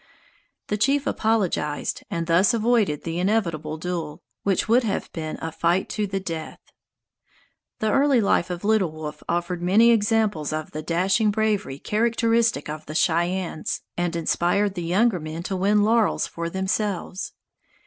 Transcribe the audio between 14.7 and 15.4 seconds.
the younger